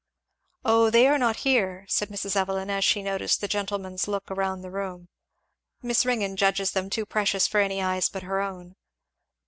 O 0.65 0.89
they 0.89 1.05
are 1.05 1.19
not 1.19 1.35
here," 1.45 1.85
said 1.87 2.09
Mrs. 2.09 2.35
Evelyn 2.35 2.71
as 2.71 2.83
she 2.83 3.03
noticed 3.03 3.39
the 3.39 3.47
gentleman's 3.47 4.07
look 4.07 4.27
round 4.31 4.63
the 4.63 4.71
room; 4.71 5.09
"Miss 5.83 6.07
Ringgan 6.07 6.37
judges 6.37 6.71
them 6.71 6.89
too 6.89 7.05
precious 7.05 7.47
for 7.47 7.59
any 7.59 7.83
eyes 7.83 8.09
but 8.09 8.23
her 8.23 8.41
own. 8.41 8.73